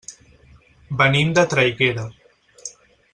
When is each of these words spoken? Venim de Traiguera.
Venim 1.01 1.35
de 1.39 1.45
Traiguera. 1.53 2.07